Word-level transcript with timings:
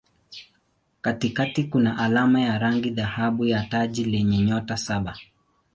Katikati 1.01 1.63
kuna 1.63 1.97
alama 1.97 2.41
ya 2.41 2.59
rangi 2.59 2.89
dhahabu 2.89 3.45
ya 3.45 3.63
taji 3.69 4.03
lenye 4.03 4.37
nyota 4.39 4.77
saba. 4.77 5.17